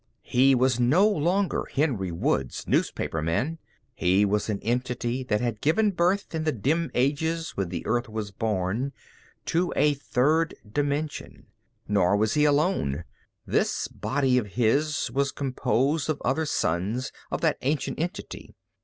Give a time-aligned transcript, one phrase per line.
[0.23, 3.59] He was no longer Henry Woods, newspaperman;
[3.93, 8.09] he was an entity that had given birth, in the dim ages when the Earth
[8.09, 8.93] was born,
[9.45, 11.45] to a third dimension.
[11.87, 13.03] Nor was he alone.
[13.45, 18.55] This body of his was composed of other sons of that ancient entity.